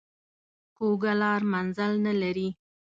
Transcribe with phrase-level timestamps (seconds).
[0.77, 2.49] کوږه لار منزل نه لري